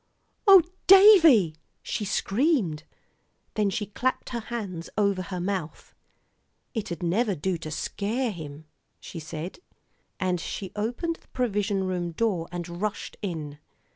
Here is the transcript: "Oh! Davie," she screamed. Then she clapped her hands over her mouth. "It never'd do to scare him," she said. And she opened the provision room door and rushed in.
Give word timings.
"Oh! 0.47 0.63
Davie," 0.87 1.53
she 1.83 2.05
screamed. 2.05 2.85
Then 3.53 3.69
she 3.69 3.85
clapped 3.85 4.29
her 4.29 4.39
hands 4.39 4.89
over 4.97 5.21
her 5.21 5.39
mouth. 5.39 5.93
"It 6.73 7.03
never'd 7.03 7.39
do 7.43 7.55
to 7.59 7.69
scare 7.69 8.31
him," 8.31 8.65
she 8.99 9.19
said. 9.19 9.59
And 10.19 10.41
she 10.41 10.71
opened 10.75 11.17
the 11.17 11.27
provision 11.27 11.83
room 11.83 12.13
door 12.13 12.47
and 12.51 12.81
rushed 12.81 13.17
in. 13.21 13.59